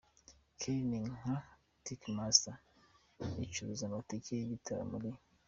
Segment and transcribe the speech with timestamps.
[0.59, 1.35] Kelly ni nka
[1.83, 2.55] Ticketmaster,
[3.45, 5.05] icuruza amatike y'igitaramo R.